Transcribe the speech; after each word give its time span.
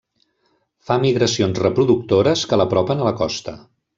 Fa 0.89 0.95
migracions 1.03 1.61
reproductores 1.65 2.45
que 2.53 2.61
l'apropen 2.61 3.03
a 3.05 3.09
la 3.11 3.15
costa. 3.23 3.57